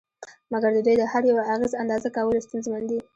[0.51, 2.99] مګر د دوی د هر یوه اغېز اندازه کول ستونزمن دي